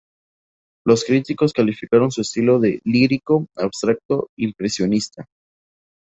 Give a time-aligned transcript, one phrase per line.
[0.83, 5.27] Los críticos calificaron su estilo de "lírico abstracto impresionista".